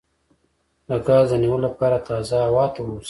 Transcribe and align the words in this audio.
د 0.87 0.89
ګاز 1.07 1.27
د 1.31 1.33
نیولو 1.43 1.65
لپاره 1.67 1.97
تازه 2.07 2.37
هوا 2.47 2.65
ته 2.73 2.79
ووځئ 2.81 2.99